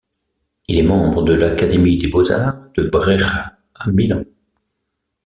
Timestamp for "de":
1.21-1.31, 2.73-2.89